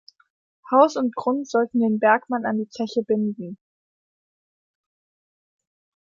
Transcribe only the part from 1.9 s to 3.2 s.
Bergmann an die Zeche